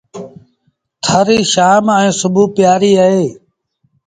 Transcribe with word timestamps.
ٿر 1.03 1.19
ريٚ 1.27 1.49
شآم 1.53 1.85
ائيٚݩ 1.97 2.17
سُڀو 2.19 2.43
جآم 2.45 2.53
پيٚآريٚ 2.55 2.99
اهي۔ 3.03 3.25